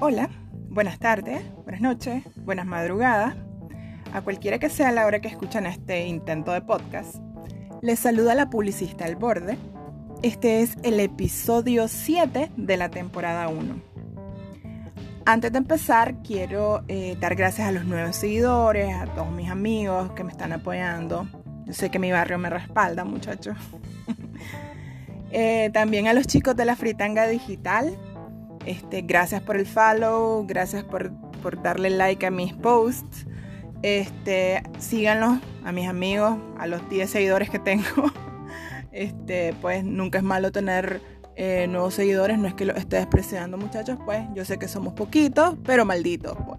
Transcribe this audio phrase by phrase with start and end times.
[0.00, 0.30] Hola,
[0.70, 3.34] buenas tardes, buenas noches, buenas madrugadas.
[4.12, 7.16] A cualquiera que sea la hora que escuchan este intento de podcast,
[7.82, 9.58] les saluda la publicista al borde.
[10.22, 13.82] Este es el episodio 7 de la temporada 1.
[15.26, 20.12] Antes de empezar, quiero eh, dar gracias a los nuevos seguidores, a todos mis amigos
[20.12, 21.28] que me están apoyando.
[21.66, 23.56] Yo sé que mi barrio me respalda, muchachos.
[25.30, 27.94] Eh, también a los chicos de la Fritanga Digital.
[28.68, 31.10] Este, gracias por el follow, gracias por,
[31.62, 33.26] darle like a mis posts.
[33.80, 37.84] Este, síganlos a mis amigos, a los 10 seguidores que tengo.
[38.90, 41.00] Este, pues nunca es malo tener
[41.36, 44.94] eh, nuevos seguidores, no es que lo esté despreciando muchachos, pues yo sé que somos
[44.94, 46.36] poquitos, pero malditos.
[46.44, 46.58] Pues.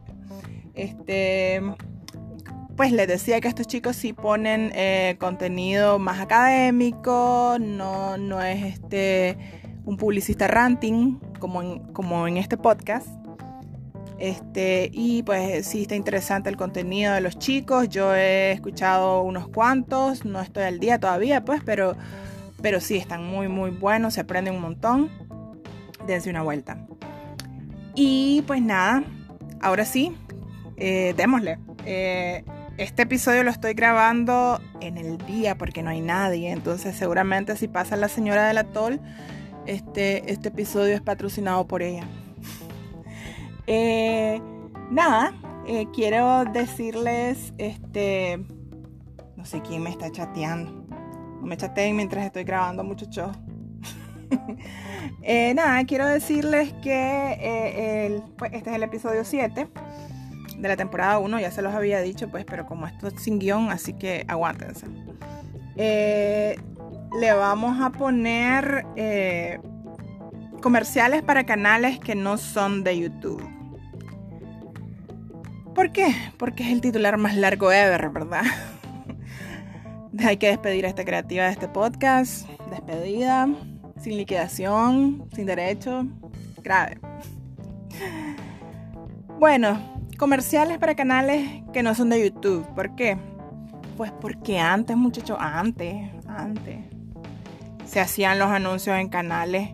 [0.73, 1.61] Este,
[2.77, 8.63] pues les decía que estos chicos sí ponen eh, contenido más académico, no, no es
[8.63, 9.58] este
[9.89, 13.07] un publicista ranting como en, como en este podcast.
[14.19, 17.89] Este, y pues sí está interesante el contenido de los chicos.
[17.89, 21.95] Yo he escuchado unos cuantos, no estoy al día todavía, pues, pero,
[22.61, 25.09] pero sí están muy, muy buenos, se aprenden un montón.
[26.05, 26.85] Dense una vuelta.
[27.95, 29.03] Y pues nada,
[29.59, 30.15] ahora sí,
[30.77, 31.57] eh, démosle.
[31.87, 32.43] Eh,
[32.77, 36.51] este episodio lo estoy grabando en el día porque no hay nadie.
[36.51, 39.01] Entonces seguramente si pasa la señora del atol,
[39.69, 42.03] este, este episodio es patrocinado por ella.
[43.67, 44.41] Eh,
[44.89, 45.31] nada,
[45.67, 48.43] eh, quiero decirles, este,
[49.35, 50.71] no sé quién me está chateando.
[51.39, 53.37] No me chateen mientras estoy grabando, muchachos.
[55.21, 59.67] eh, nada, quiero decirles que eh, pues, este es el episodio 7
[60.57, 63.37] de la temporada 1, ya se los había dicho, pues, pero como esto es sin
[63.37, 64.87] guion, así que aguántense.
[67.17, 69.59] Le vamos a poner eh,
[70.61, 73.43] comerciales para canales que no son de YouTube.
[75.73, 76.13] ¿Por qué?
[76.37, 78.43] Porque es el titular más largo ever, ¿verdad?
[80.25, 82.49] Hay que despedir a esta creativa de este podcast.
[82.69, 83.47] Despedida,
[83.97, 86.05] sin liquidación, sin derecho.
[86.61, 86.99] Grave.
[89.39, 89.79] Bueno,
[90.17, 92.67] comerciales para canales que no son de YouTube.
[92.75, 93.17] ¿Por qué?
[93.95, 96.88] Pues porque antes, muchachos, antes, antes,
[97.89, 99.71] se hacían los anuncios en canales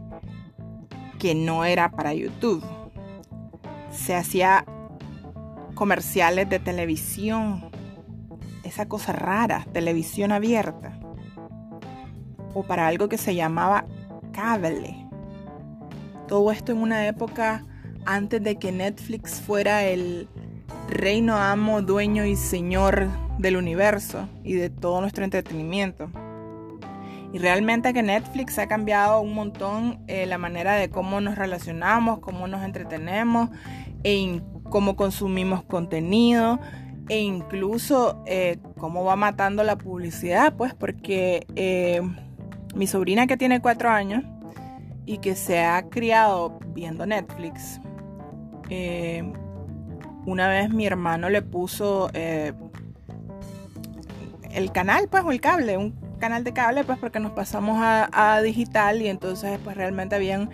[1.19, 2.63] que no era para YouTube.
[3.91, 4.63] Se hacía
[5.73, 7.69] comerciales de televisión.
[8.63, 10.97] Esa cosa rara, televisión abierta.
[12.53, 13.85] O para algo que se llamaba
[14.31, 14.95] cable.
[16.29, 17.65] Todo esto en una época
[18.05, 20.29] antes de que Netflix fuera el
[20.87, 23.09] reino amo, dueño y señor
[23.39, 26.09] del universo y de todo nuestro entretenimiento.
[27.35, 32.19] Y realmente que Netflix ha cambiado un montón eh, la manera de cómo nos relacionamos,
[32.19, 33.49] cómo nos entretenemos,
[34.05, 36.61] e cómo consumimos contenido,
[37.09, 42.01] e incluso eh, cómo va matando la publicidad, pues porque eh,
[42.73, 44.23] mi sobrina que tiene cuatro años
[45.05, 47.81] y que se ha criado viendo Netflix,
[50.25, 52.55] una vez mi hermano le puso el
[54.71, 58.99] canal, pues, o el cable, un canal de cable, pues, porque nos pasamos a, digital
[58.99, 60.49] y entonces, pues, realmente habían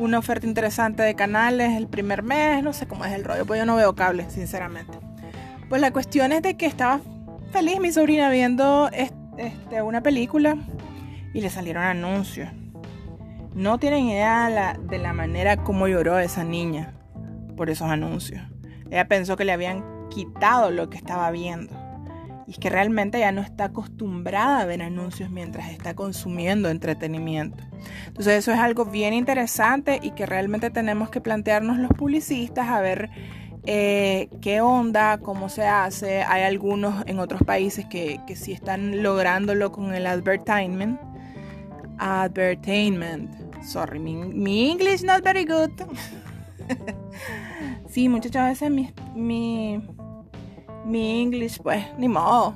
[0.00, 3.60] una oferta interesante de canales el primer mes, no sé cómo es el rollo, pues
[3.60, 4.98] yo no veo cable, sinceramente.
[5.68, 7.00] Pues la cuestión es de que estaba
[7.52, 10.56] feliz mi sobrina viendo este, una película
[11.32, 12.48] y le salieron anuncios.
[13.54, 16.94] No tienen idea de la manera como lloró esa niña
[17.56, 18.42] por esos anuncios.
[18.90, 21.81] Ella pensó que le habían quitado lo que estaba viendo.
[22.46, 27.62] Y es que realmente ya no está acostumbrada a ver anuncios mientras está consumiendo entretenimiento.
[28.06, 32.80] Entonces eso es algo bien interesante y que realmente tenemos que plantearnos los publicistas a
[32.80, 33.10] ver
[33.64, 36.22] eh, qué onda, cómo se hace.
[36.22, 41.00] Hay algunos en otros países que, que sí están lográndolo con el advertisement.
[41.98, 43.30] Advertainment.
[43.62, 45.70] Sorry, mi, mi English not very good.
[47.92, 49.82] Sí, muchachos, a veces mi, mi,
[50.84, 52.54] mi English, pues, ni modo.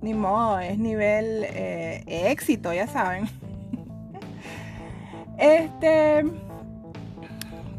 [0.00, 3.28] Ni modo, es nivel eh, éxito, ya saben.
[5.38, 6.24] este.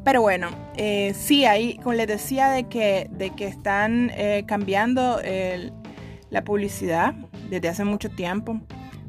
[0.03, 5.19] Pero bueno, eh, sí, ahí, como les decía, de que, de que están eh, cambiando
[6.29, 7.13] la publicidad
[7.49, 8.59] desde hace mucho tiempo.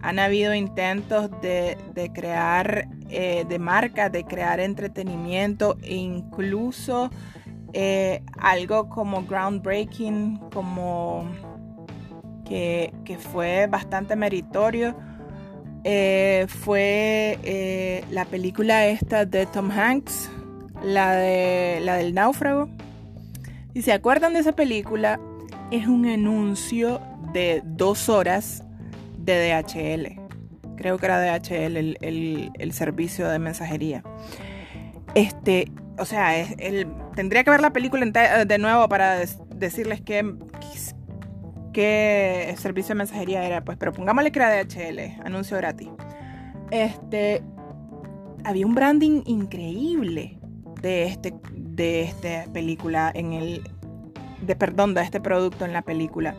[0.02, 1.78] Han habido intentos de,
[2.12, 7.10] crear, eh, de marcas, de crear entretenimiento e incluso
[7.74, 11.26] eh, algo como groundbreaking, como
[12.44, 14.96] que, fue bastante meritorio.
[15.84, 20.30] Eh, fue la película esta de Tom Hanks,
[20.82, 22.70] la, de, la del náufrago.
[23.74, 25.20] Si se acuerdan de esa película,
[25.70, 27.00] es un anuncio
[27.32, 28.62] de dos horas
[29.18, 30.20] de DHL.
[30.76, 34.02] Creo que era DHL el, el, servicio de mensajería.
[35.14, 38.04] Este, o sea, el, tendría que ver la película
[38.44, 39.20] de nuevo para
[39.54, 40.34] decirles qué,
[41.72, 45.88] qué servicio de mensajería era, pues, pero pongámosle que era DHL, anuncio gratis.
[46.70, 47.42] Este,
[48.44, 50.38] había un branding increíble
[50.80, 53.62] de este de esta película en el
[54.42, 56.34] de perdón de este producto en la película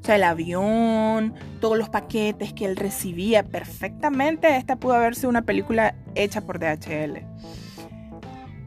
[0.00, 5.28] o sea el avión todos los paquetes que él recibía perfectamente esta pudo haber sido
[5.28, 7.18] una película hecha por DHL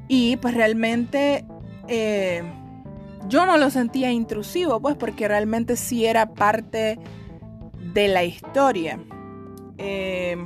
[0.08, 1.46] y pues realmente
[1.88, 2.44] eh,
[3.28, 7.00] yo no lo sentía intrusivo pues porque realmente sí era parte
[7.94, 9.00] de la historia
[9.78, 10.38] eh,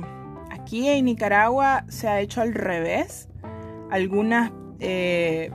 [0.50, 3.28] aquí en Nicaragua se ha hecho al revés.
[3.90, 5.50] Algunas eh,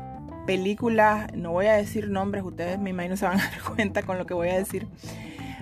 [0.46, 4.18] películas, no voy a decir nombres, ustedes me imagino se van a dar cuenta con
[4.18, 4.88] lo que voy a decir.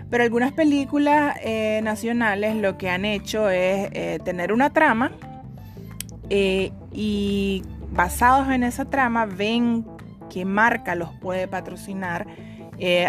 [0.09, 1.37] Pero algunas películas
[1.81, 3.89] nacionales lo que han hecho es
[4.23, 5.13] tener una trama
[6.29, 9.85] y basados en esa trama ven
[10.29, 12.27] qué marca los puede patrocinar.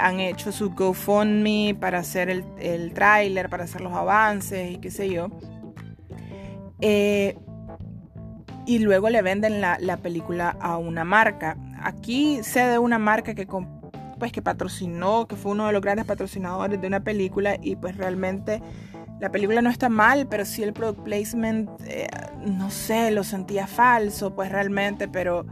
[0.00, 4.90] han hecho su GoFundMe para hacer el, el tráiler, para hacer los avances y qué
[4.90, 5.30] sé yo.
[6.82, 7.38] Eh,
[8.66, 11.56] y luego le venden la, película a una marca.
[11.80, 13.46] Aquí sé de una marca que,
[14.18, 17.96] pues, que patrocinó, que fue uno de los grandes patrocinadores de una película y pues
[17.96, 18.60] realmente
[19.22, 22.08] la película no está mal, pero sí el product placement, eh,
[22.44, 25.46] no sé, lo sentía falso, pues realmente, pero,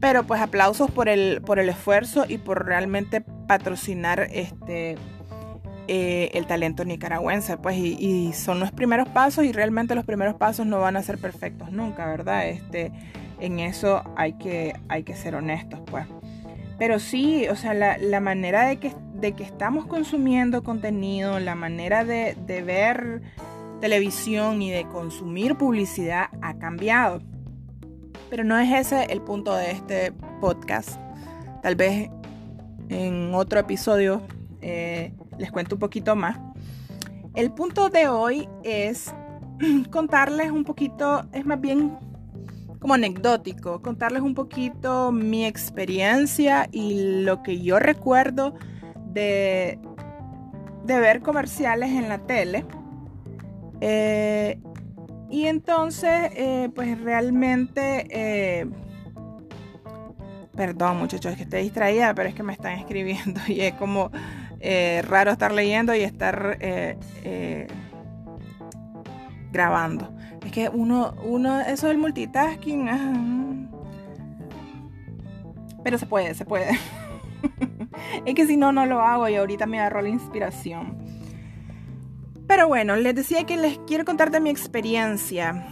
[0.00, 4.98] pero pues aplausos por el, por el esfuerzo y por realmente patrocinar este
[5.88, 10.66] eh, el talento nicaragüense, pues, y, son los primeros pasos y realmente los primeros pasos
[10.66, 12.48] no van a ser perfectos nunca, ¿verdad?
[12.48, 12.92] Este,
[13.40, 16.04] en eso hay que, hay que ser honestos, pues.
[16.78, 22.04] Pero sí, o sea, la, manera de que, de que estamos consumiendo contenido, la manera
[22.04, 23.22] de, de ver
[23.80, 27.20] televisión y de consumir publicidad ha cambiado.
[28.28, 30.98] Pero no es ese el punto de este podcast.
[31.62, 32.10] Tal vez
[32.88, 34.22] en otro episodio
[34.60, 36.38] eh, les cuento un poquito más.
[37.34, 39.14] El punto de hoy es
[39.90, 41.96] contarles un poquito, es más bien
[42.80, 48.54] como anecdótico, contarles un poquito mi experiencia y lo que yo recuerdo
[49.12, 49.78] de,
[50.84, 52.64] de ver comerciales en la tele.
[53.80, 54.60] Eh,
[55.30, 58.66] y entonces, eh, pues realmente, eh,
[60.54, 64.10] perdón muchachos, es que estoy distraída, pero es que me están escribiendo y es como
[65.08, 66.56] raro estar leyendo y estar
[69.50, 70.14] grabando.
[70.44, 73.68] Es que uno, uno, eso del multitasking.
[75.82, 76.78] Pero se puede, se puede.
[78.24, 80.98] es que si no, no lo hago y ahorita me agarró la inspiración.
[82.46, 85.66] Pero bueno, les decía que les quiero contar de mi experiencia.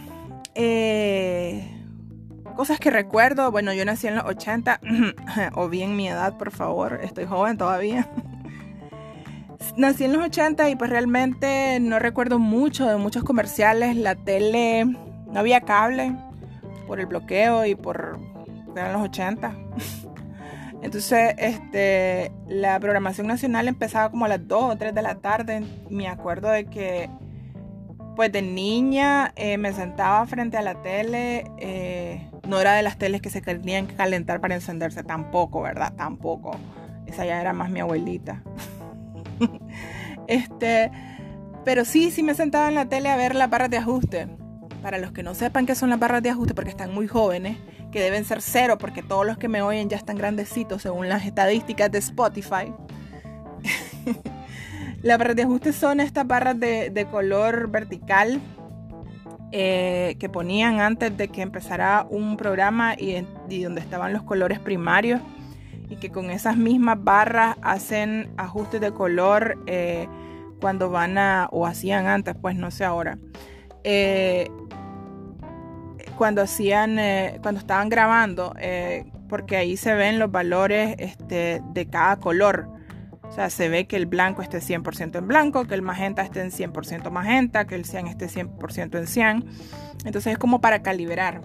[2.55, 3.51] cosas que recuerdo.
[3.51, 4.79] Bueno, yo nací en los 80,
[5.55, 6.99] o bien mi edad, por favor.
[7.03, 8.09] Estoy joven todavía
[9.77, 13.95] nací en los 80 y pues realmente no recuerdo mucho de muchos comerciales.
[13.95, 16.15] La tele, no había cable
[16.87, 18.19] por el bloqueo y por...
[18.75, 19.55] eran los 80.
[20.81, 25.63] Entonces, este, la programación nacional empezaba como a las 2 o 3 de la tarde.
[25.89, 27.09] Me acuerdo de que,
[28.15, 31.45] pues de niña, eh, me sentaba frente a la tele.
[31.59, 35.93] Eh, no era de las teles que se tenían que calentar para encenderse, tampoco, ¿verdad?
[35.95, 36.51] Tampoco.
[37.05, 38.41] Esa ya era más mi abuelita.
[40.27, 40.91] este,
[41.63, 44.27] pero sí, sí me sentaba en la tele a ver las barras de ajuste.
[44.81, 47.57] Para los que no sepan qué son las barras de ajuste, porque están muy jóvenes,
[47.91, 51.25] que deben ser cero, porque todos los que me oyen ya están grandecitos según las
[51.25, 52.73] estadísticas de Spotify.
[55.03, 58.39] las barras de ajuste son estas barras de, color vertical
[59.51, 63.23] eh, que ponían antes de que empezara un programa y
[63.61, 65.21] donde estaban los colores primarios
[65.91, 70.07] y que con esas mismas barras hacen ajustes de color eh,
[70.61, 73.19] cuando van a, o hacían antes, pues no sé ahora,
[73.83, 74.49] eh,
[76.21, 78.53] cuando hacían, eh, cuando estaban grabando,
[79.27, 82.69] porque ahí se ven los valores este, de cada color.
[83.23, 86.41] O sea, se ve que el blanco esté 100% en blanco, que el magenta esté
[86.41, 89.45] en 100% magenta, que el cian esté 100% en cian.
[90.05, 91.41] Entonces es como para calibrar.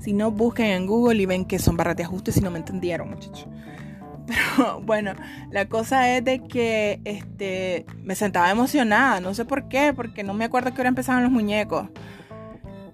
[0.00, 2.58] Si no, busquen en Google y ven que son barras de ajuste si no me
[2.58, 3.46] entendieron, muchachos.
[4.26, 5.12] Pero bueno,
[5.52, 10.34] la cosa es de que este, me sentaba emocionada, no sé por qué, porque no
[10.34, 11.90] me acuerdo que hora empezaban los muñecos.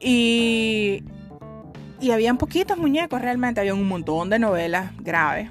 [0.03, 1.05] Y
[2.03, 5.49] y habían poquitos muñecos realmente, había un montón de novelas graves.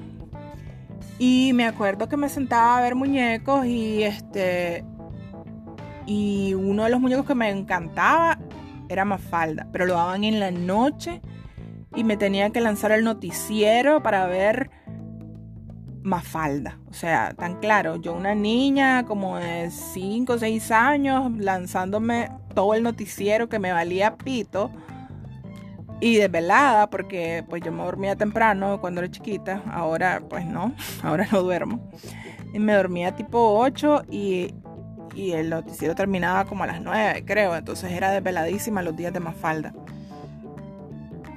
[1.17, 4.83] Y me acuerdo que me sentaba a ver muñecos y este
[6.05, 8.37] y uno de los muñecos que me encantaba
[8.89, 11.21] era Mafalda, pero lo daban en la noche
[11.95, 14.71] y me tenía que lanzar el noticiero para ver
[16.03, 16.79] Mafalda.
[16.89, 22.73] O sea, tan claro, yo una niña como de 5 o 6 años lanzándome todo
[22.73, 24.71] el noticiero que me valía pito
[25.99, 31.27] y desvelada porque pues yo me dormía temprano cuando era chiquita, ahora pues no, ahora
[31.31, 31.89] no duermo.
[32.53, 34.53] Y me dormía tipo 8 y,
[35.15, 39.19] y el noticiero terminaba como a las 9 creo, entonces era desveladísima los días de
[39.19, 39.73] Mafalda.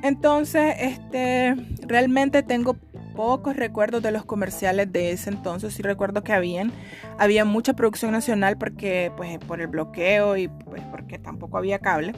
[0.02, 1.56] Entonces, este,
[1.86, 2.76] realmente tengo
[3.14, 5.74] pocos recuerdos de los comerciales de ese entonces.
[5.74, 6.72] Sí recuerdo que habían,
[7.18, 12.14] había mucha producción nacional porque, pues, por el bloqueo y pues porque tampoco había cable.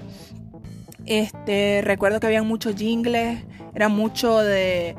[1.05, 4.97] Este, recuerdo que había muchos jingles, era mucho de,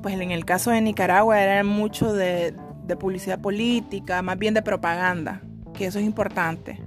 [0.00, 2.54] pues en el caso de Nicaragua era mucho de,
[2.86, 5.42] de publicidad política, más bien de propaganda,
[5.74, 6.80] que eso es importante.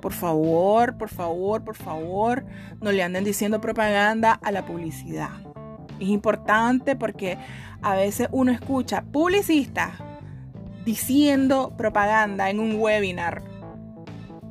[0.00, 2.44] Por favor, por favor, por favor,
[2.80, 5.30] no le anden diciendo propaganda a la publicidad.
[5.98, 7.36] Es importante porque
[7.82, 9.92] a veces uno escucha publicistas
[10.84, 13.42] diciendo propaganda en un webinar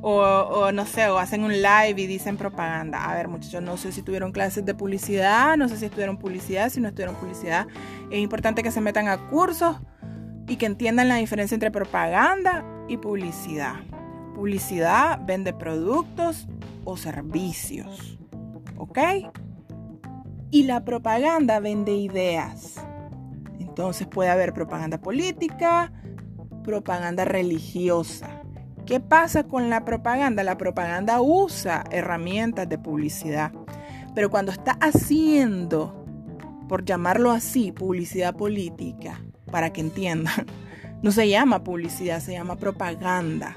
[0.02, 3.04] o, no sé, o hacen un live y dicen propaganda.
[3.04, 6.70] A ver, muchachos, no sé si tuvieron clases de publicidad, no sé si estudiaron publicidad,
[6.70, 7.66] si no estudiaron publicidad.
[8.10, 9.76] Es importante que se metan a cursos
[10.48, 13.74] y que entiendan la diferencia entre propaganda y publicidad.
[14.34, 16.48] Publicidad vende productos
[16.84, 18.18] o servicios.
[18.78, 18.98] ¿Ok?
[20.50, 22.76] Y la propaganda vende ideas.
[23.80, 25.92] Entonces puede haber propaganda política,
[26.62, 28.40] propaganda religiosa
[28.90, 30.42] ¿Qué pasa con la propaganda?
[30.42, 33.52] La propaganda usa herramientas de publicidad,
[34.16, 36.04] pero cuando está haciendo,
[36.68, 39.20] por llamarlo así, publicidad política,
[39.52, 40.44] para que entiendan,
[41.02, 43.54] no se llama publicidad, se llama propaganda.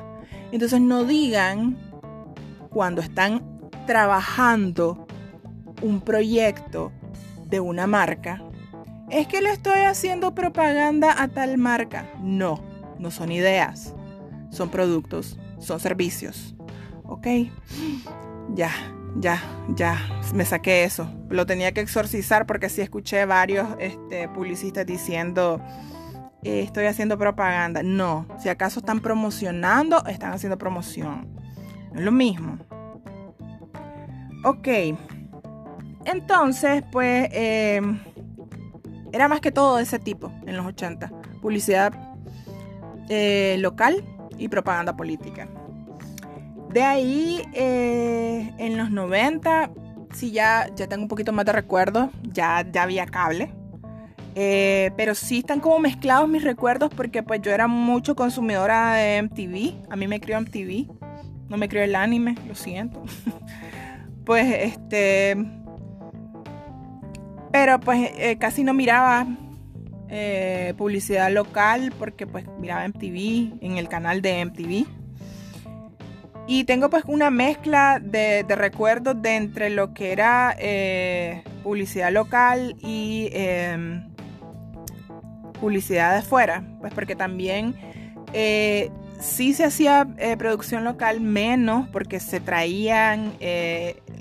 [0.51, 1.77] Entonces no digan
[2.69, 3.41] cuando están
[3.87, 5.07] trabajando
[5.81, 6.91] un proyecto
[7.47, 8.43] de una marca,
[9.09, 12.09] es que le estoy haciendo propaganda a tal marca.
[12.21, 12.63] No,
[12.99, 13.93] no son ideas
[14.53, 16.55] son productos, son servicios.
[17.03, 17.27] ¿Ok?
[18.55, 18.71] Ya,
[19.17, 19.41] ya,
[19.75, 19.97] ya,
[20.33, 21.09] me saqué eso.
[21.29, 25.59] Lo tenía que exorcizar porque sí escuché varios este, publicistas diciendo,
[26.43, 27.83] eh, estoy haciendo propaganda.
[27.83, 31.27] No, si acaso están promocionando, están haciendo promoción.
[31.91, 32.59] No es lo mismo.
[34.45, 34.67] Ok.
[36.05, 37.99] Entonces, pues, em,
[39.13, 41.09] era más que todo de ese tipo en los 80.
[41.41, 41.93] Publicidad
[43.09, 44.03] eh, local
[44.37, 45.47] y propaganda política.
[46.71, 49.69] De ahí, eh, en los 90,
[50.13, 53.53] sí ya, ya tengo un poquito más de recuerdos, ya, ya había cable.
[54.35, 59.21] Eh, pero sí están como mezclados mis recuerdos porque pues yo era mucho consumidora de
[59.21, 59.91] MTV.
[59.91, 60.87] A mí me crió MTV.
[61.49, 63.03] No me crió el anime, lo siento.
[64.25, 65.62] pues este...
[67.53, 69.27] Pero pues eh, casi no miraba
[70.09, 74.87] eh, publicidad local porque pues miraba MTV en el canal de MTV.
[76.47, 82.75] Y tengo pues una mezcla de, recuerdos de entre lo que era eh, publicidad local
[82.79, 84.09] y em,
[85.61, 86.63] publicidad de fuera.
[86.81, 87.75] Pues porque también
[89.19, 90.07] sí se hacía
[90.39, 93.33] producción local menos porque se traían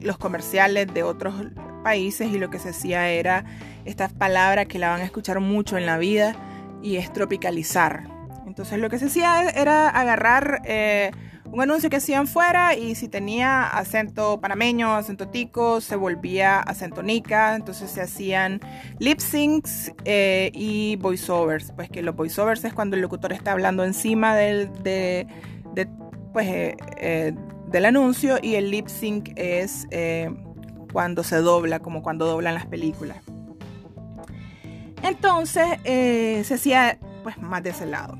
[0.02, 1.34] los comerciales de otros
[1.82, 3.44] países y lo que se hacía era
[3.84, 6.36] esta palabra que la van a escuchar mucho en la vida
[6.82, 8.08] y es tropicalizar.
[8.46, 11.10] Entonces lo que se hacía era agarrar eh,
[11.50, 17.02] un anuncio que hacían fuera y si tenía acento panameño, acento tico, se volvía acento
[17.02, 17.54] nica.
[17.54, 18.60] Entonces se hacían
[18.98, 21.72] lip syncs eh, y voiceovers.
[21.72, 25.26] Pues que los voiceovers es cuando el locutor está hablando encima del, de,
[26.32, 27.34] pues, eh,
[27.68, 29.86] del anuncio y el lip sync es
[30.92, 33.18] cuando se dobla, como cuando doblan las películas.
[35.02, 38.18] Entonces eh, se hacía pues más de ese lado.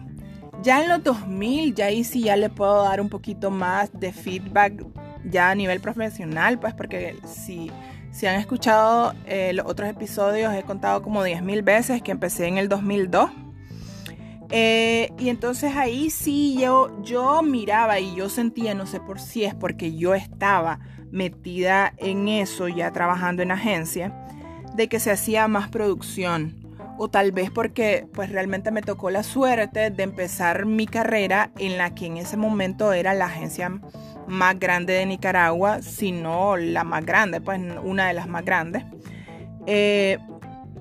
[0.63, 4.13] Ya en los 2000, ya ahí sí ya le puedo dar un poquito más de
[4.13, 4.85] feedback
[5.25, 7.71] ya a nivel profesional, pues porque si,
[8.13, 12.59] si han escuchado eh, los otros episodios, he contado como 10.000 veces que empecé en
[12.59, 13.31] el 2002.
[14.51, 19.45] Eh, y entonces ahí sí yo, yo miraba y yo sentía, no sé por si
[19.45, 20.79] es porque yo estaba
[21.13, 24.13] metida en eso, ya trabajando en agencia,
[24.75, 26.57] de que se hacía más producción
[26.99, 31.79] o tal vez porque pues realmente me tocó la suerte de empezar mi carrera en
[31.79, 33.81] la que en ese momento era la agencia
[34.29, 38.85] más grande de Nicaragua, si no la más grande, pues una de las más grandes.
[39.67, 40.19] Eh,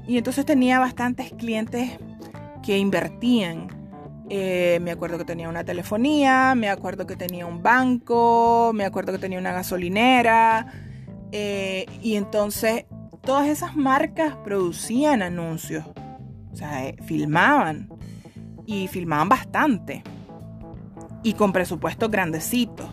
[0.08, 1.92] y entonces tenía bastantes clientes
[2.64, 3.81] que invertían.
[4.34, 9.12] Eh, me acuerdo que tenía una telefonía, me acuerdo que tenía un banco, me acuerdo
[9.12, 10.68] que tenía una gasolinera.
[11.34, 12.86] Eh, y entonces
[13.26, 15.84] todas esas marcas producían anuncios,
[16.50, 17.90] o sea, filmaban
[18.66, 20.02] y filmaban bastante
[21.24, 22.90] y con presupuestos grandecitos,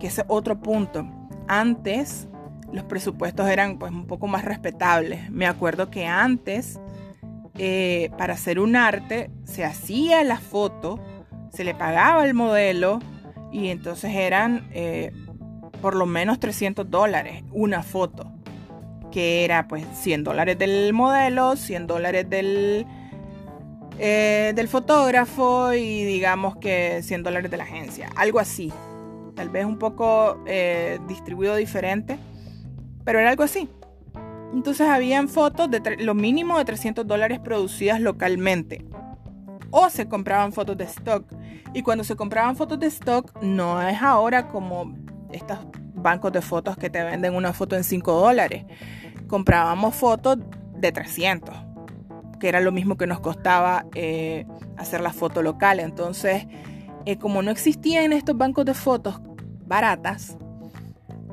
[0.00, 1.08] que ese es otro punto.
[1.46, 2.26] Antes
[2.72, 5.30] los presupuestos eran pues un poco más respetables.
[5.30, 6.80] Me acuerdo que antes
[7.62, 10.98] eh, para hacer un arte se hacía la foto,
[11.52, 13.00] se le pagaba al modelo
[13.52, 15.12] y entonces eran eh,
[15.82, 18.32] por lo menos 300 dólares una foto,
[19.12, 22.86] que era pues 100 dólares del modelo, 100 dólares del,
[23.98, 28.72] eh, del fotógrafo y digamos que 100 dólares de la agencia, algo así.
[29.36, 30.42] Tal vez un poco
[31.06, 32.18] distribuido diferente
[33.04, 33.68] pero era algo así.
[34.52, 38.84] Entonces habían fotos de lo mínimo de 300 dólares producidas localmente.
[39.70, 41.24] O se compraban fotos de stock.
[41.72, 44.94] Y cuando se compraban fotos de stock, no es ahora como
[45.30, 45.58] estos
[45.94, 48.64] bancos de fotos que te venden una foto en 5 dólares.
[49.28, 50.38] Comprábamos fotos
[50.74, 51.54] de 300,
[52.40, 55.78] que era lo mismo que nos costaba eh, hacer la foto local.
[55.78, 56.46] Entonces,
[57.06, 59.20] eh, como no existían estos bancos de fotos
[59.66, 60.36] baratas,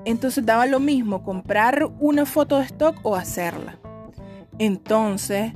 [0.07, 3.77] entonces daba lo mismo comprar una foto de stock o hacerla.
[4.57, 5.51] Entonces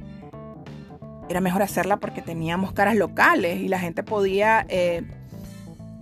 [1.30, 5.04] era mejor hacerla porque teníamos caras locales y la gente podía eh,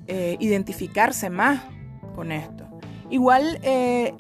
[0.08, 1.62] eh, identificarse más
[2.15, 2.65] con esto.
[3.12, 4.15] Igual eh,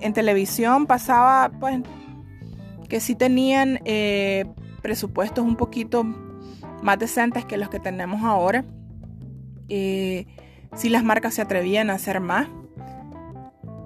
[0.00, 1.80] en televisión pasaba pues
[2.88, 3.80] que sí tenían
[4.82, 6.04] presupuestos un poquito
[6.80, 8.64] más decentes que los que tenemos ahora.
[9.68, 12.46] si las marcas se atrevían a hacer más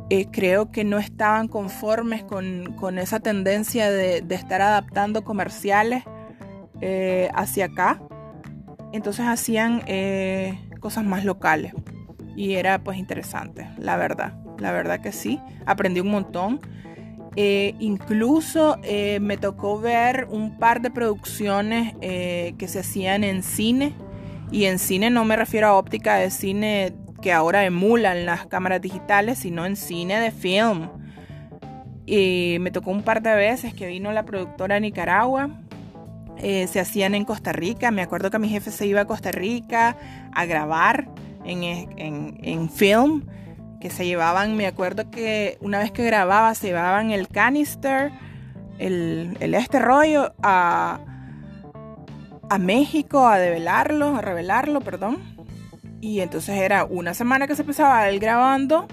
[0.09, 6.05] eh, creo que no estaban conformes con, esa tendencia de, estar adaptando comerciales
[6.81, 8.01] eh, hacia acá.
[8.93, 11.73] Entonces hacían eh, cosas más locales.
[12.37, 14.35] Y era pues interesante, la verdad.
[14.59, 15.41] La verdad que sí.
[15.65, 16.61] Aprendí un montón.
[17.35, 18.79] incluso
[19.21, 23.95] me tocó ver un par de producciones que se hacían en cine.
[24.53, 26.95] Y en cine no me refiero a óptica de cine
[27.27, 30.89] que ahora emulan las cámaras digitales, sino en cine de film.
[32.07, 35.51] Y me tocó un par de veces que vino la productora a Nicaragua.
[36.39, 37.91] Eh, se hacían en Costa Rica.
[37.91, 39.97] Me acuerdo que mi jefe se iba a Costa Rica
[40.33, 41.09] a grabar
[41.45, 43.25] en, en, film.
[43.81, 48.13] Que se llevaban, me acuerdo que una vez que grababa, se llevaban el canister,
[48.79, 51.01] el, el este rollo a,
[52.49, 55.36] a México a develarlo, a revelarlo, perdón
[56.01, 58.87] y entonces era una semana que se pasaba él grabando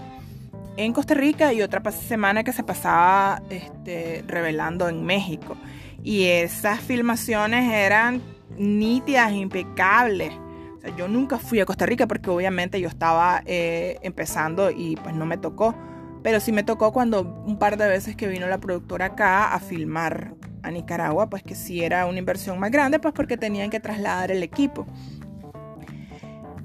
[0.77, 5.55] en Costa Rica y otra semana que se pasaba este, revelando en México.
[6.03, 8.21] Y esas filmaciones eran
[8.57, 10.33] nítidas, impecables.
[10.77, 14.95] O sea, yo nunca fui a Costa Rica porque obviamente yo estaba eh, empezando y
[14.97, 15.75] pues no me tocó.
[16.23, 19.59] Pero sí me tocó cuando un par de veces que vino la productora acá a
[19.59, 23.81] filmar a Nicaragua, pues que sí era una inversión más grande, pues porque tenían que
[23.81, 24.87] trasladar el equipo.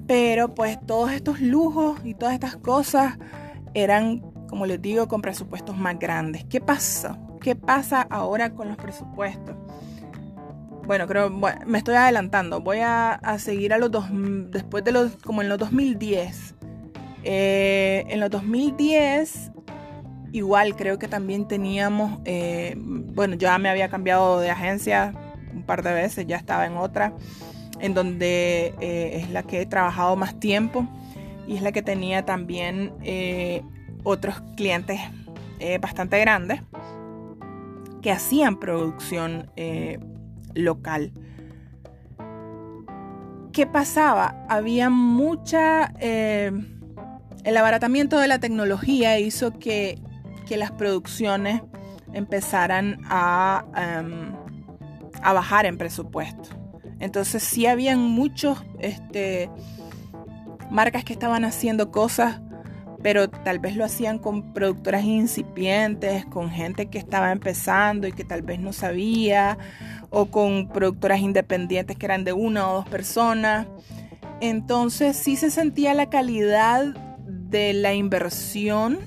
[0.09, 3.19] Pero pues todos estos lujos y todas estas cosas
[3.75, 6.45] eran, como les digo, con presupuestos más grandes.
[6.47, 7.19] ¿Qué pasa?
[7.43, 9.55] ¿Qué pasa ahora con los presupuestos?
[10.87, 12.63] Bueno, creo, me estoy adelantando.
[12.63, 14.07] Voy a, seguir a los dos,
[14.51, 16.55] después de los, como en los 2010.
[17.25, 19.53] Eh, en los 2010,
[20.33, 25.13] igual creo que también teníamos, eh, bueno, ya me había cambiado de agencia
[25.53, 27.13] un par de veces, ya estaba en otra
[27.81, 30.87] en donde eh, es la que he trabajado más tiempo
[31.47, 33.63] y es la que tenía también eh,
[34.05, 35.01] otros clientes
[35.59, 36.63] eh, bastante grandes
[38.03, 39.51] que hacían producción
[40.55, 41.13] local.
[43.53, 44.47] ¿Qué pasaba?
[44.49, 45.87] Había mucha...
[45.99, 49.99] el abaratamiento de la tecnología hizo que,
[50.47, 51.63] que las producciones
[52.13, 54.33] empezaran a, em,
[55.23, 56.58] a bajar en presupuesto.
[57.01, 59.51] Entonces sí habían muchos este,
[60.71, 62.41] marcas que estaban haciendo cosas,
[63.03, 68.25] pero tal vez lo hacían con productoras incipientes, con gente que estaba empezando y que
[68.25, 69.59] tal vez no sabía,
[70.11, 73.67] o con productoras independientes que eran de una o dos personas.
[74.41, 76.95] Entonces sí se sentía la calidad
[77.27, 78.99] de la inversión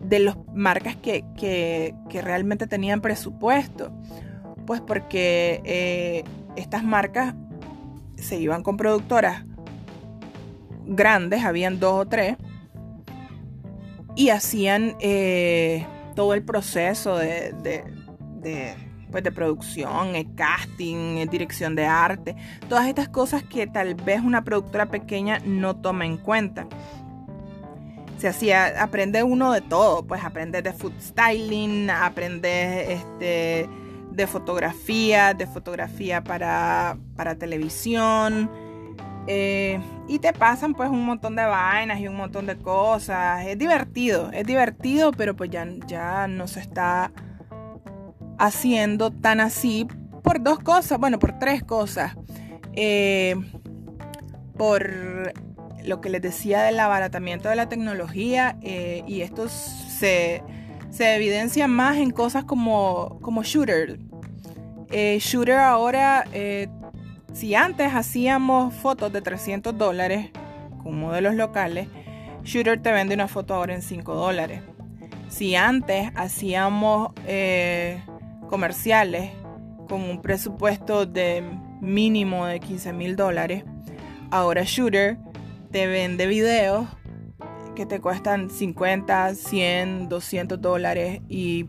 [0.00, 1.24] de las marcas que,
[2.22, 3.92] realmente tenían presupuesto.
[4.66, 6.24] Pues porque eh,
[6.56, 7.34] estas marcas
[8.16, 9.44] se iban con productoras
[10.86, 12.36] grandes, habían dos o tres,
[14.16, 17.52] y hacían eh, todo el proceso de,
[18.42, 18.74] de,
[19.10, 22.36] pues de producción, casting, dirección de arte,
[22.68, 26.66] todas estas cosas que tal vez una productora pequeña no toma en cuenta.
[28.18, 33.68] Se hacía, aprende uno de todo, pues aprende de food styling, aprende este,
[34.14, 38.50] de fotografía, de fotografía para, para televisión,
[39.26, 43.46] eh, y te pasan pues un montón de vainas y un montón de cosas.
[43.46, 47.10] Es divertido, es divertido, pero pues ya, ya no se está
[48.38, 49.86] haciendo tan así
[50.22, 52.16] por dos cosas, bueno, por tres cosas.
[52.74, 53.36] Eh,
[54.56, 55.32] por
[55.84, 60.42] lo que les decía del abaratamiento de la tecnología eh, y esto se,
[60.94, 63.98] se, evidencia más en cosas como, como Shooter.
[65.18, 66.24] Shooter ahora
[67.34, 70.30] si antes hacíamos fotos de 300 dólares
[70.80, 71.88] con modelos locales,
[72.44, 74.62] Shooter te vende una foto ahora en 5 dólares.
[75.28, 78.00] Si antes hacíamos eh,
[78.48, 79.32] comerciales
[79.88, 81.42] con un presupuesto de
[81.80, 83.64] mínimo de 15 mil dólares,
[84.30, 85.18] ahora Shooter
[85.72, 86.86] te vende videos
[87.74, 91.66] que te cuestan 50, 100, 200 dólares y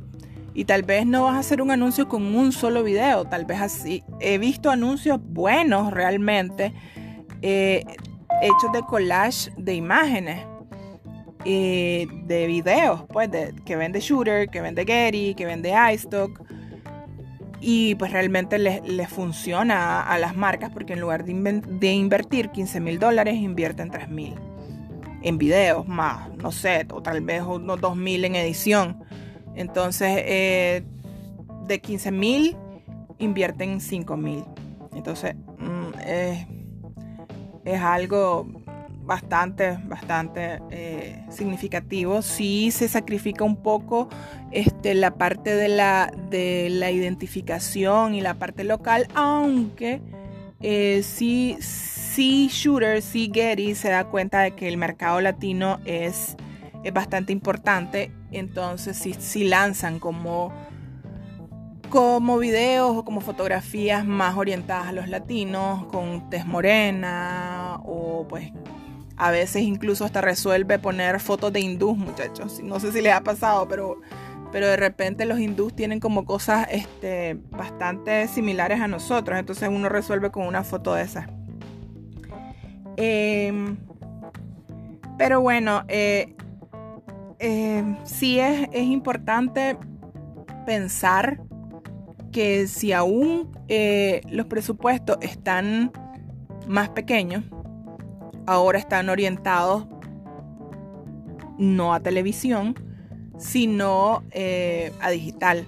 [0.55, 3.59] y tal vez no vas a hacer un anuncio con un solo video, tal vez
[3.59, 4.03] así.
[4.21, 6.73] He visto anuncios buenos realmente,
[7.41, 7.83] eh,
[8.41, 10.47] hechos de collage de imágenes,
[11.43, 13.29] eh, de videos, pues,
[13.65, 16.41] que vende Shooter, que vende Getty, que vende iStock.
[17.59, 22.97] Y pues realmente les, funciona a, las marcas porque en lugar de, invertir 15 mil
[22.97, 24.35] dólares, invierten 3 mil
[25.25, 29.03] en videos más, no sé, o tal vez unos 2 mil en edición.
[29.55, 30.83] Entonces, eh,
[31.67, 32.55] de 15 mil,
[33.17, 34.43] invierten 5 mil.
[34.93, 35.99] Entonces, mm,
[37.65, 38.47] es algo
[39.05, 42.21] bastante, bastante eh, significativo.
[42.21, 44.09] Sí se sacrifica un poco
[44.51, 50.01] este, la parte de la, de la identificación y la parte local, aunque
[50.61, 51.57] eh, sí,
[52.15, 56.35] sí Shooter, sí Getty se da cuenta de que el mercado latino es
[56.85, 58.11] es bastante importante.
[58.31, 60.53] Entonces, si, lanzan como,
[61.89, 68.51] como videos o como fotografías más orientadas a los latinos, con tez morena, o pues
[69.17, 72.61] a veces incluso hasta resuelve poner fotos de hindús, muchachos.
[72.63, 73.99] No sé si les ha pasado, pero,
[74.51, 79.39] pero de repente los hindús tienen como cosas este, bastante similares a nosotros.
[79.39, 81.25] Entonces uno resuelve con una foto de esas.
[82.97, 83.77] Em,
[85.17, 86.35] pero bueno, eh,
[87.39, 89.77] eh, sí es, importante
[90.65, 91.41] pensar
[92.31, 95.91] que si aún eh, los presupuestos están
[96.67, 97.43] más pequeños,
[98.45, 99.87] ahora están orientados
[101.57, 102.75] no a televisión,
[103.37, 104.23] sino
[105.01, 105.65] a digital,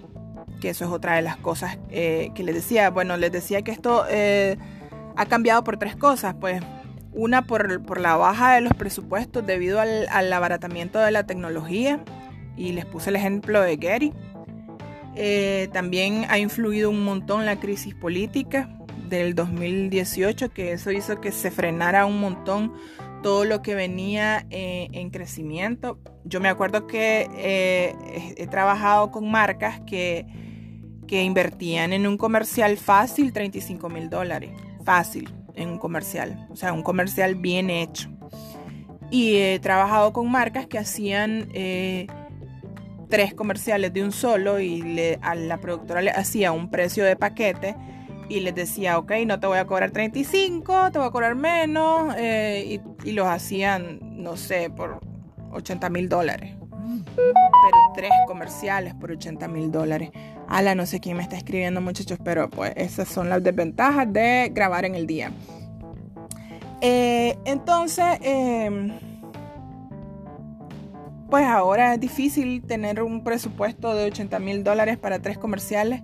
[0.59, 2.89] que eso es otra de las cosas que les decía.
[2.89, 4.03] Bueno, les decía que esto
[5.15, 6.61] ha cambiado por tres cosas, pues
[7.17, 12.03] una por, la baja de los presupuestos debido al, abaratamiento de la tecnología.
[12.55, 14.13] Y les puse el ejemplo de Gary.
[15.15, 18.69] Eh, también ha influido un montón la crisis política
[19.09, 22.73] del 2018, que eso hizo que se frenara un montón
[23.23, 25.99] todo lo que venía eh, en crecimiento.
[26.23, 27.95] Yo me acuerdo que eh,
[28.37, 30.27] he trabajado con marcas que,
[31.07, 34.51] que invertían en un comercial fácil 35 mil dólares.
[34.83, 38.09] Fácil en un comercial, o sea, un comercial bien hecho.
[39.09, 42.07] Y he trabajado con marcas que hacían eh,
[43.09, 47.15] tres comerciales de un solo y le, a la productora le hacía un precio de
[47.15, 47.75] paquete
[48.29, 52.13] y les decía, ok, no te voy a cobrar 35, te voy a cobrar menos,
[52.17, 54.99] eh, y, los hacían, no sé, por
[55.51, 56.55] 80 mil dólares.
[57.15, 60.11] Pero tres comerciales por 80 mil dólares.
[60.47, 64.49] Ala, no sé quién me está escribiendo, muchachos, pero pues esas son las desventajas de
[64.53, 65.31] grabar en el día.
[66.81, 68.91] Eh, entonces, em,
[71.29, 76.01] pues ahora es difícil tener un presupuesto de 80 mil dólares para tres comerciales.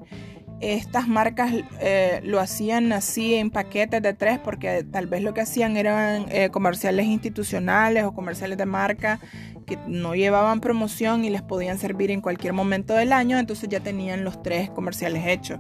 [0.59, 5.41] Estas marcas eh, lo hacían así en paquetes de tres porque tal vez lo que
[5.41, 9.19] hacían eran eh, comerciales institucionales o comerciales de marca
[9.65, 13.79] que no llevaban promoción y les podían servir en cualquier momento del año, entonces ya
[13.79, 15.59] tenían los tres comerciales hechos.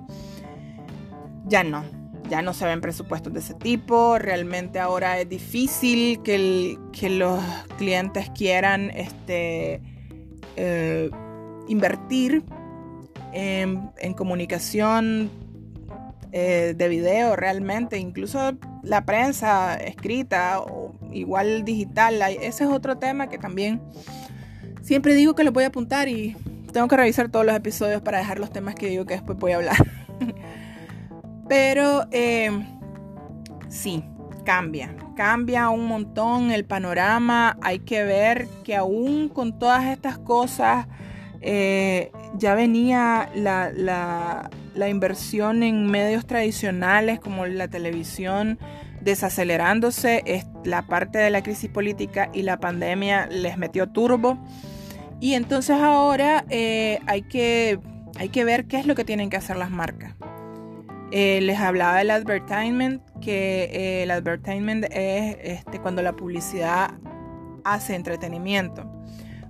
[1.45, 1.83] Ya no,
[2.29, 6.77] ya no se ven presupuestos de ese tipo, realmente ahora es difícil que,
[7.09, 7.39] los
[7.77, 9.81] clientes quieran este,
[10.55, 11.09] eh,
[11.67, 12.43] invertir
[13.33, 15.29] en, comunicación
[16.35, 23.29] eh, de video realmente, incluso la prensa escrita o igual digital, ese es otro tema
[23.29, 23.81] que también
[24.81, 26.35] siempre digo que lo voy a apuntar y
[26.71, 29.51] tengo que revisar todos los episodios para dejar los temas que digo que después voy
[29.51, 29.77] a hablar.
[31.47, 32.49] Pero eh,
[33.69, 34.03] sí,
[34.43, 37.57] cambia, cambia un montón el panorama.
[37.61, 40.87] Hay que ver que aún con todas estas cosas
[41.41, 44.49] eh, ya venía la, la,
[44.89, 48.59] inversión en medios tradicionales como la televisión
[49.01, 50.23] desacelerándose.
[50.63, 54.37] La parte de la crisis política y la pandemia les metió turbo.
[55.19, 57.79] Y entonces ahora eh, hay, que,
[58.17, 60.15] hay que ver qué es lo que tienen que hacer las marcas.
[61.11, 66.95] Eh, les hablaba del advertisement, que eh, el advertisement es este, cuando la publicidad
[67.63, 68.91] hace entretenimiento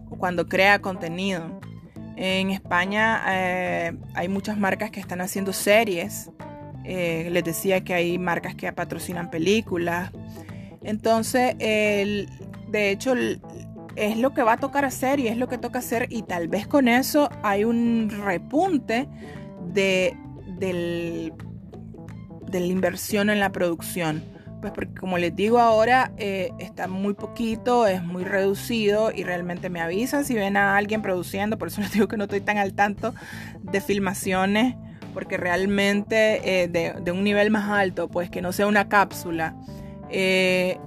[0.10, 1.60] o cuando crea contenido.
[2.16, 3.22] En España
[4.14, 6.30] hay muchas marcas que están haciendo series.
[6.84, 10.12] les decía que hay marcas que patrocinan películas.
[10.84, 12.28] Entonces, de
[12.74, 13.16] hecho,
[13.96, 16.48] es lo que va a tocar hacer y es lo que toca hacer y tal
[16.48, 19.08] vez con eso hay un repunte
[19.72, 20.16] de,
[22.52, 24.24] la inversión en la producción.
[24.64, 29.70] Pues porque como les digo ahora, eh, está muy poquito, es muy reducido y realmente
[29.70, 32.58] me avisan si ven a alguien produciendo, por eso les digo que no estoy tan
[32.58, 33.14] al tanto
[33.62, 34.76] de filmaciones,
[35.14, 39.54] porque realmente eh, de, un nivel más alto, pues que no sea una cápsula.
[40.10, 40.78] Eh,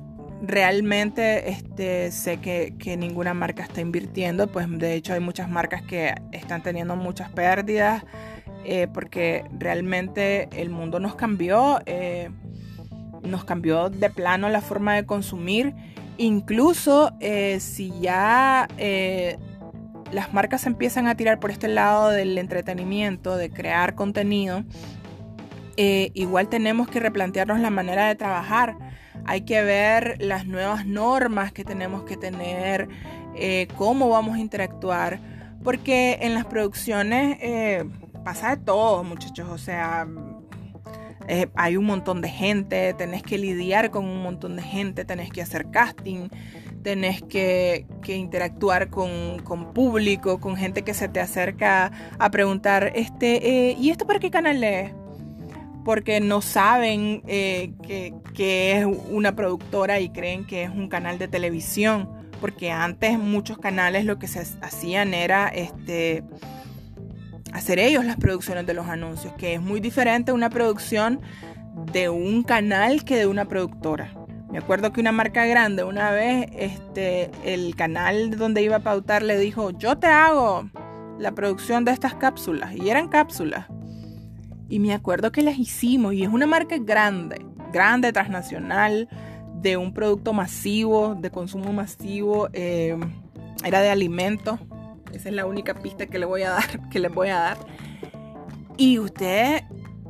[0.40, 6.14] realmente este, sé que, ninguna marca está invirtiendo, pues de hecho hay muchas marcas que
[6.32, 8.04] están teniendo muchas pérdidas
[8.94, 11.78] porque realmente el mundo nos cambió,
[13.22, 15.74] nos cambió de plano la forma de consumir,
[16.18, 18.68] incluso eh, si ya
[20.12, 24.64] las marcas empiezan a tirar por este lado del entretenimiento, de crear contenido,
[25.76, 28.76] igual tenemos que replantearnos la manera de trabajar.
[29.24, 32.88] Hay que ver las nuevas normas que tenemos que tener,
[33.34, 35.20] eh, cómo vamos a interactuar,
[35.64, 37.84] porque en las producciones eh,
[38.24, 40.06] pasa de todo, muchachos, o sea,
[41.28, 45.30] eh, hay un montón de gente, tenés que lidiar con un montón de gente, tenés
[45.30, 46.28] que hacer casting,
[46.82, 49.42] tenés que, interactuar con,
[49.74, 54.62] público, con gente que se te acerca a preguntar, este, ¿y esto para qué canal
[54.62, 54.92] es?
[55.86, 57.70] porque no saben eh,
[58.34, 62.10] que, es una productora y creen que es un canal de televisión.
[62.40, 66.24] Porque antes muchos canales lo que se hacían era este,
[67.56, 71.20] hacer ellos las producciones de los anuncios, que es muy diferente una producción
[71.92, 74.12] de un canal que de una productora.
[74.50, 79.22] Me acuerdo que una marca grande una vez, este, el canal donde iba a pautar
[79.22, 80.68] le dijo, yo te hago
[81.18, 82.74] la producción de estas cápsulas.
[82.74, 83.66] Y eran cápsulas.
[84.68, 89.08] Y me acuerdo que las hicimos y es una marca grande, grande, transnacional,
[89.62, 92.48] de un producto masivo, de consumo masivo.
[92.52, 92.96] Eh,
[93.64, 94.60] era de alimentos.
[95.16, 97.58] Esa es la única pista que le voy a dar, que les voy a dar.
[98.76, 99.62] Y ustedes,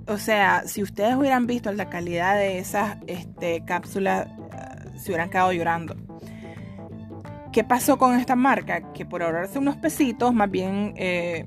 [0.08, 5.30] o sea, si ustedes hubieran visto la calidad de esas este, cápsulas, eh, se hubieran
[5.30, 5.94] quedado llorando.
[7.52, 8.92] ¿Qué pasó con esta marca?
[8.92, 11.46] Que por ahorrarse unos pesitos, más bien eh,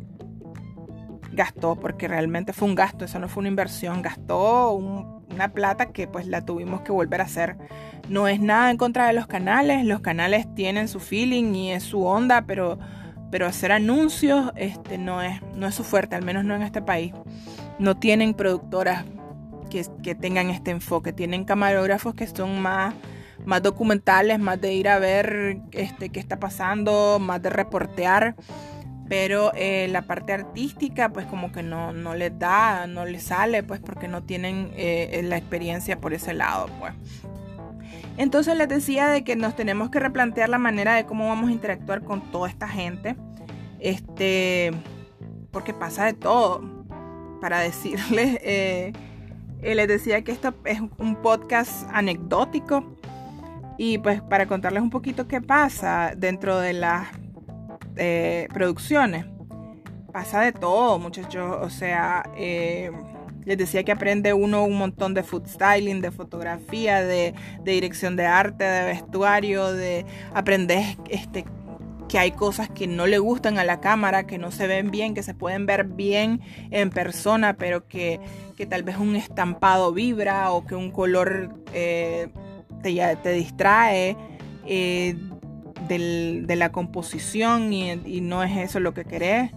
[1.34, 6.08] gastó, porque realmente fue un gasto, eso no fue una inversión, gastó una plata que
[6.08, 7.58] pues la tuvimos que volver a hacer.
[8.08, 11.84] No es nada en contra de los canales, los canales tienen su feeling y es
[11.84, 12.80] su onda, pero,
[13.32, 16.82] pero hacer anuncios este, no, es, no es su fuerte, al menos no en este
[16.82, 17.14] país.
[17.78, 19.06] No tienen productoras
[19.70, 22.94] que, que tengan este enfoque, tienen camarógrafos que son más
[23.46, 28.36] más documentales, más de ir a ver este, qué está pasando, más de reportear
[29.10, 33.64] pero eh, la parte artística pues como que no, no les da, no les sale
[33.64, 36.94] pues porque no tienen eh, la experiencia por ese lado pues.
[38.20, 41.54] Entonces les decía de que nos tenemos que replantear la manera de cómo vamos a
[41.54, 43.16] interactuar con toda esta gente,
[43.80, 44.72] este,
[45.52, 46.62] porque pasa de todo.
[47.40, 48.92] Para decirles, eh,
[49.62, 52.84] les decía que esto es un podcast anecdótico
[53.78, 57.08] y pues para contarles un poquito qué pasa dentro de las
[57.96, 59.28] eh, producciones.
[60.12, 61.58] Pasa de todo, muchachos.
[61.62, 62.92] O sea, eh,
[63.50, 67.34] les decía que aprende uno un montón de food styling, de fotografía, de,
[67.64, 71.46] dirección de arte, de vestuario, de aprender este,
[72.08, 75.16] que hay cosas que no le gustan a la cámara, que no se ven bien,
[75.16, 78.20] que se pueden ver bien en persona, pero que,
[78.70, 82.28] tal vez un estampado vibra o que un color eh,
[82.84, 84.16] te, te, distrae
[85.88, 89.50] de la composición y, no es eso lo que querés.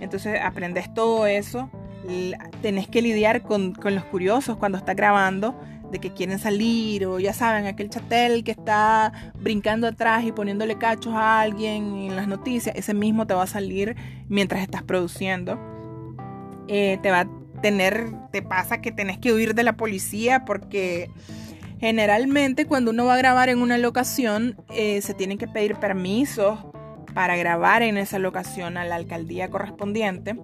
[0.00, 1.68] Entonces aprendes todo eso.
[2.62, 5.58] Tenés que lidiar con, los curiosos cuando estás grabando,
[5.90, 10.76] de que quieren salir o ya saben, aquel chatel que está brincando atrás y poniéndole
[10.76, 13.96] cachos a alguien en las noticias, ese mismo te va a salir
[14.28, 15.58] mientras estás produciendo.
[16.66, 17.28] Eh, te va a
[17.62, 21.10] tener, te pasa que tenés que huir de la policía porque
[21.80, 26.58] generalmente cuando uno va a grabar en una locación eh, se tienen que pedir permisos
[27.14, 30.36] para grabar en esa locación a la alcaldía correspondiente.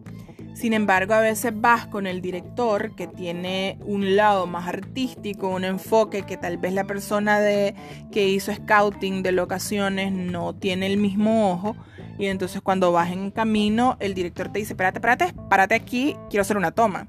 [0.61, 5.65] Sin embargo, a veces vas con el director que tiene un lado más artístico, un
[5.65, 7.75] enfoque que tal vez la persona de,
[8.13, 11.77] que hizo scouting de locaciones no tiene el mismo ojo.
[12.19, 16.43] Y entonces cuando vas en camino, el director te dice, espérate, espérate, párate aquí, quiero
[16.43, 17.07] hacer una toma.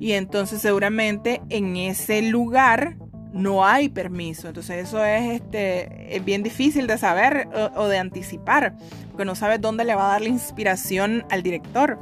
[0.00, 2.96] Y entonces seguramente en ese lugar
[3.34, 4.48] no hay permiso.
[4.48, 8.76] Entonces eso es, este, es bien difícil de saber o, o de anticipar,
[9.10, 11.98] porque no sabes dónde le va a dar la inspiración al director.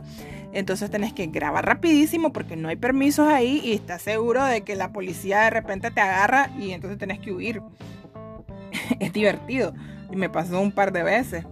[0.57, 4.75] Entonces tenés que grabar rapidísimo porque no hay permisos ahí y estás seguro de que
[4.75, 7.61] la policía de repente te agarra y entonces tenés que huir.
[9.01, 9.75] es divertido.
[10.11, 11.45] Y me pasó un par de veces.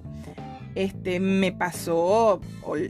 [0.75, 2.41] Este, me pasó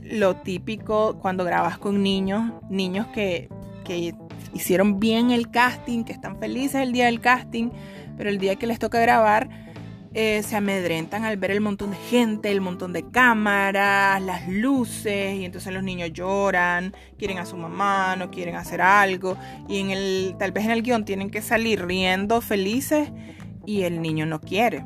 [0.03, 3.49] lo típico cuando grabas con niños, niños que,
[3.83, 4.15] que
[4.53, 7.71] hicieron bien el casting, que están felices el día del casting,
[8.15, 9.49] pero el día que les toca grabar,
[10.17, 15.35] eh, se amedrentan al ver el montón de gente, el montón de cámaras, las luces,
[15.35, 19.35] y entonces los niños lloran, quieren a su mamá, no quieren hacer algo,
[19.67, 23.11] y en el, tal vez en el guion tienen que salir riendo felices
[23.65, 24.85] y el niño no quiere.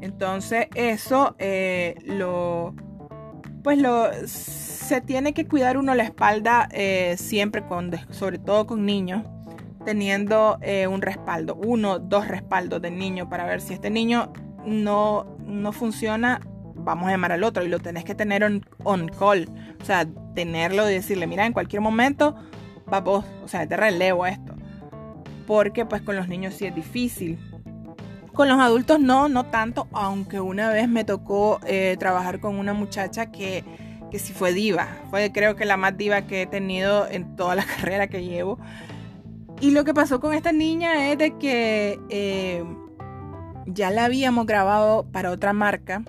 [0.00, 2.74] Entonces eso eh, lo,
[3.62, 7.62] pues lo, se tiene que cuidar uno la espalda eh, siempre,
[8.10, 9.22] sobre todo con niños
[9.84, 10.58] teniendo
[10.90, 14.32] un respaldo, uno, dos respaldos del niño para ver si este niño
[14.66, 16.40] no, no funciona,
[16.74, 18.44] vamos a llamar al otro y lo tenés que tener
[18.84, 19.48] on, call.
[19.80, 22.36] O sea, tenerlo y decirle, mira, en cualquier momento
[22.92, 24.54] va vos, o sea, te relevo esto.
[25.46, 27.38] Porque pues con los niños sí es difícil.
[28.32, 32.72] Con los adultos no, no tanto, aunque una vez me tocó eh, trabajar con una
[32.72, 33.64] muchacha que,
[34.10, 34.88] que sí fue diva.
[35.10, 38.58] Fue creo que la más diva que he tenido en toda la carrera que llevo.
[39.60, 42.64] Y lo que pasó con esta niña es de que eh,
[43.66, 46.02] ya la habíamos grabado para otra marca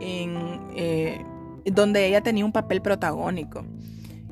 [0.00, 1.24] en, eh,
[1.64, 3.64] donde ella tenía un papel protagónico.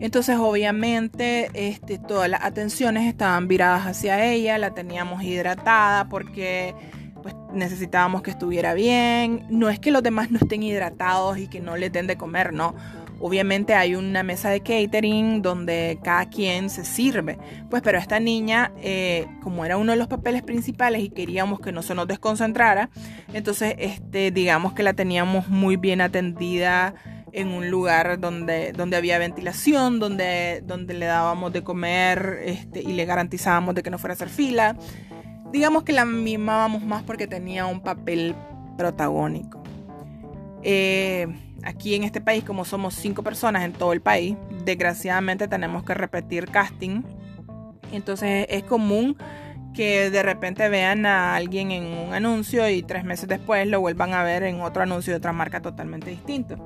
[0.01, 6.75] Entonces obviamente este, todas las atenciones estaban viradas hacia ella, la teníamos hidratada porque
[7.23, 9.47] pues, necesitábamos que estuviera bien.
[9.51, 12.53] No es que los demás no estén hidratados y que no le den de comer,
[12.53, 12.75] no.
[13.21, 17.39] Obviamente hay una mesa de catering donde cada quien se sirve.
[17.69, 21.73] Pues pero esta niña, eh, como era uno de los papeles principales y queríamos que
[21.73, 22.91] no se nos desconcentrara,
[23.33, 26.95] entonces este, digamos que la teníamos muy bien atendida
[27.33, 32.93] en un lugar donde, donde había ventilación, donde, donde le dábamos de comer este, y
[32.93, 34.77] le garantizábamos de que no fuera a hacer fila.
[35.53, 38.35] Digamos que la mimábamos más porque tenía un papel
[38.77, 39.63] protagónico.
[40.63, 41.27] Eh,
[41.69, 45.95] aquí en este país, como somos cinco personas en todo el país, desgraciadamente tenemos que
[45.95, 47.03] repetir casting.
[47.93, 49.17] Entonces es común
[49.75, 54.15] que de repente vean a alguien en un anuncio y tres meses después lo vuelvan
[54.15, 56.57] a ver en otro anuncio de otra marca totalmente distinto.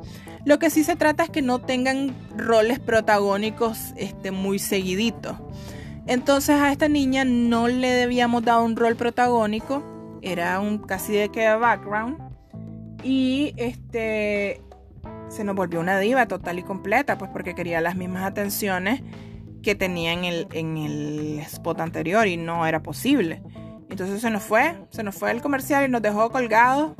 [0.44, 5.36] Lo que sí se trata es que no tengan roles protagónicos este, muy seguiditos.
[6.06, 9.82] Entonces a esta niña no le debíamos dar un rol protagónico,
[10.22, 12.18] era un casi de que background.
[13.04, 14.62] Y este
[15.32, 19.02] se nos volvió una diva total y completa, pues porque quería las mismas atenciones
[19.62, 23.42] que tenía en el, en el spot anterior y no era posible.
[23.88, 26.92] Entonces se nos fue, se nos fue el comercial y nos dejó colgados.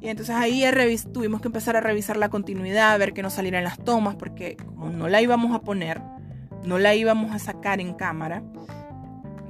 [0.00, 0.64] Y entonces ahí
[1.12, 4.56] tuvimos que empezar a revisar la continuidad, a ver que no salieran las tomas, porque
[4.56, 6.00] como no la íbamos a poner,
[6.64, 8.42] no la íbamos a sacar en cámara,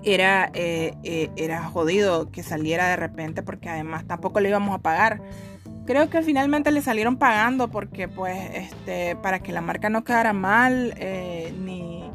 [0.05, 4.83] era, eh, eh, era jodido que saliera de repente, porque además tampoco le íbamos a
[4.83, 5.23] pagar
[5.87, 10.33] creo que finalmente le salieron pagando porque pues este para que la marca no quedara
[10.33, 12.11] mal eh, ni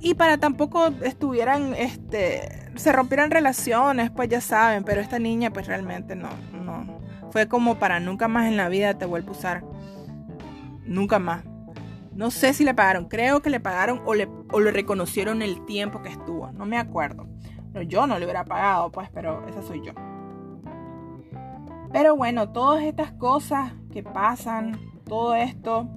[0.00, 5.66] y para tampoco estuvieran este se rompieran relaciones pues ya saben pero esta niña pues
[5.66, 9.64] realmente no no fue como para nunca más en la vida te vuelvo a usar.
[10.84, 11.44] Nunca más.
[12.12, 15.64] No sé si le pagaron creo que le pagaron o le, o le reconocieron el
[15.64, 17.28] tiempo que estuvo no me acuerdo.
[17.72, 19.92] Pero yo no le hubiera pagado pues pero esa soy yo
[21.92, 25.88] pero bueno, todas estas cosas que pasan, todo esto,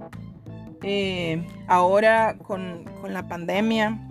[0.82, 4.08] eh, ahora con, la pandemia,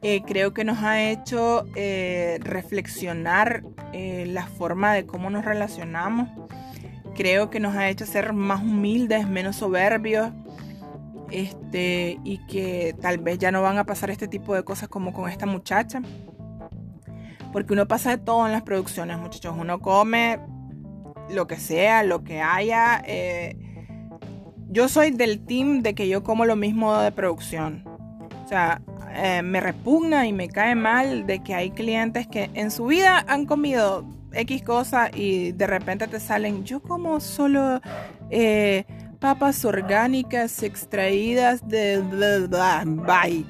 [0.00, 3.62] eh, creo que nos ha hecho eh, reflexionar
[3.92, 6.28] la forma de cómo nos relacionamos.
[7.14, 10.30] Creo que nos ha hecho ser más humildes, menos soberbios.
[11.30, 15.12] Este, y que tal vez ya no van a pasar este tipo de cosas como
[15.12, 16.00] con esta muchacha.
[17.52, 19.54] porque uno pasa de todo en las producciones, muchachos.
[19.58, 20.40] Uno come
[21.30, 23.02] lo que sea, lo que haya.
[23.06, 23.56] Eh,
[24.70, 27.84] yo soy del team de que yo como lo mismo de producción.
[28.44, 28.80] O sea,
[29.14, 33.24] eh, me repugna y me cae mal de que hay clientes que en su vida
[33.28, 37.80] han comido X cosa y de repente te salen, yo como solo
[38.30, 38.84] eh,
[39.20, 41.98] papas orgánicas extraídas de...
[42.86, 43.44] Bye.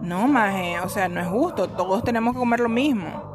[0.00, 3.31] No, maje, o sea, no es justo, todos tenemos que comer lo mismo.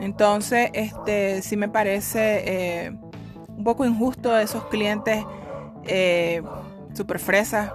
[0.00, 2.42] Entonces, este, sí me parece
[2.86, 2.92] eh,
[3.48, 5.24] un poco injusto esos clientes
[5.84, 6.42] eh,
[6.94, 7.72] super fresas.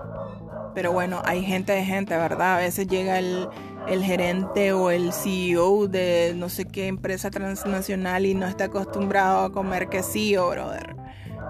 [0.73, 2.55] Pero bueno, hay gente de gente, ¿verdad?
[2.55, 3.49] A veces llega el,
[3.87, 9.51] gerente o el CEO de no sé qué empresa transnacional y no está acostumbrado a
[9.51, 10.95] comer quesillo, brother.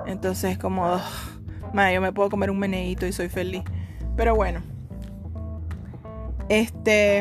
[0.08, 1.00] Entonces, como,
[1.94, 3.64] yo me puedo comer un meneíto y soy feliz.
[4.16, 4.62] Pero bueno,
[6.50, 7.20] este,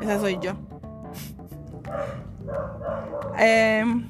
[0.00, 0.52] esa soy yo.
[3.38, 4.08] Em,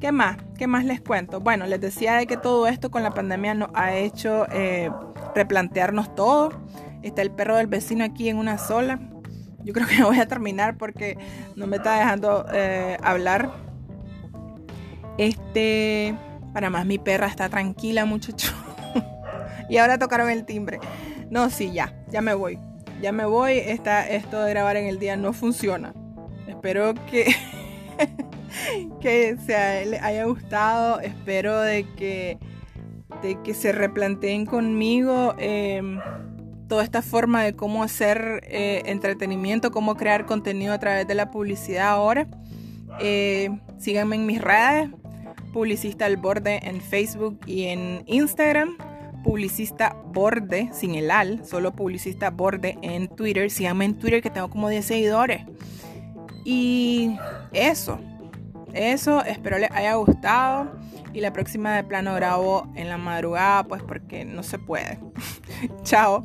[0.00, 0.36] ¿Qué más?
[0.56, 1.40] ¿Qué más les cuento?
[1.40, 4.90] Bueno, les decía de que todo esto con la pandemia nos ha hecho eh,
[5.34, 6.50] replantearnos todo.
[7.02, 9.00] Está el perro del vecino aquí en una sola.
[9.64, 11.18] Yo creo que voy a terminar porque
[11.56, 13.50] no me está dejando eh, hablar.
[15.16, 16.14] Este,
[16.52, 18.52] para más, mi perra está tranquila, muchacho.
[19.68, 20.78] y ahora tocaron el timbre.
[21.28, 22.60] No, sí, ya, ya me voy.
[23.02, 23.58] Ya me voy.
[23.58, 25.92] Esta, esto de grabar en el día no funciona.
[26.48, 27.26] Espero que,
[29.00, 31.00] que se haya gustado.
[31.00, 32.38] Espero de que,
[33.22, 35.34] de que se replanteen conmigo.
[35.38, 36.00] Em,
[36.68, 41.30] toda esta forma de cómo hacer eh, entretenimiento, cómo crear contenido a través de la
[41.30, 42.26] publicidad ahora.
[43.00, 44.90] Eh, síganme en mis redes,
[45.52, 48.76] Publicista al Borde en Facebook y en Instagram.
[49.24, 53.50] Publicista Borde, sin el al, solo Publicista Borde en Twitter.
[53.50, 55.42] Síganme en Twitter que tengo como 10 seguidores.
[56.50, 57.14] Y
[57.52, 58.00] eso,
[58.72, 60.72] eso, espero les haya gustado.
[61.12, 64.98] Y la próxima de plano grabo en la madrugada, pues porque no se puede.
[65.82, 66.24] Chao.